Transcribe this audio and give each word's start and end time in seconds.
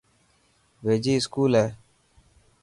ويجھي 0.85 1.13
اسڪول 1.17 1.51
هي. 1.61 1.67